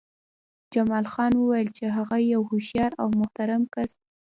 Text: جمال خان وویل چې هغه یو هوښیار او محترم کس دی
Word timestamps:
جمال 0.73 1.05
خان 1.13 1.31
وویل 1.37 1.69
چې 1.77 1.85
هغه 1.97 2.15
یو 2.33 2.41
هوښیار 2.49 2.91
او 3.01 3.07
محترم 3.19 3.61
کس 3.73 3.89
دی 3.99 4.07